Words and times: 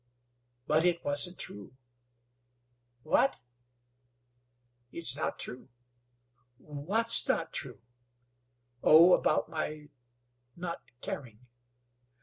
"But 0.65 0.83
it 0.83 1.05
wasn't 1.05 1.37
true." 1.37 1.77
"What?" 3.03 3.37
"It's 4.91 5.15
not 5.15 5.37
true." 5.37 5.69
"What's 6.57 7.27
not 7.27 7.53
true?" 7.53 7.81
"Oh 8.81 9.13
about 9.13 9.49
my 9.49 9.89
not 10.55 10.81
caring." 11.01 11.45